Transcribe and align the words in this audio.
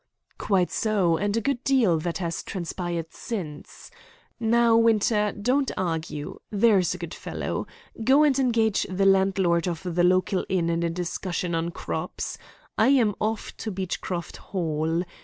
"Quite 0.39 0.71
so, 0.71 1.15
and 1.17 1.37
a 1.37 1.41
good 1.41 1.63
deal 1.63 1.99
that 1.99 2.17
has 2.17 2.41
transpired 2.41 3.13
since. 3.13 3.91
Now. 4.39 4.75
Winter, 4.75 5.31
don't 5.31 5.69
argue, 5.77 6.39
there's 6.49 6.95
a 6.95 6.97
good 6.97 7.13
fellow. 7.13 7.67
Go 8.03 8.23
and 8.23 8.39
engage 8.39 8.87
the 8.89 9.05
landlord 9.05 9.67
of 9.67 9.83
the 9.83 10.03
local 10.03 10.43
inn 10.49 10.71
in 10.71 10.81
a 10.81 10.89
discussion 10.89 11.53
on 11.53 11.69
crops. 11.69 12.39
I 12.79 12.87
am 12.87 13.13
off 13.19 13.55
to 13.57 13.69
Beechcroft 13.69 14.37
Hall. 14.37 15.03